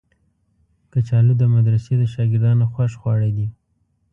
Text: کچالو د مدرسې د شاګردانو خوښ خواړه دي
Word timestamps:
کچالو 0.91 1.33
د 1.37 1.43
مدرسې 1.55 1.93
د 1.97 2.03
شاګردانو 2.13 2.65
خوښ 2.73 2.91
خواړه 3.01 3.29
دي 3.37 3.47